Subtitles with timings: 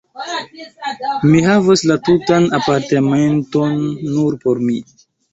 [1.31, 3.75] Mi havos la tutan apartamenton,
[4.15, 4.79] nur por mi!